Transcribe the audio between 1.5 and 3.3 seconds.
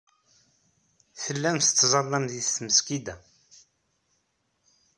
tettẓallam deg tmesgida.